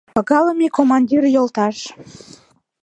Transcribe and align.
«Пагалыме 0.15 0.67
командир 0.77 1.23
йолташ! 1.35 1.77